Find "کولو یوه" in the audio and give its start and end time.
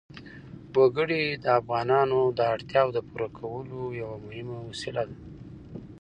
3.37-4.17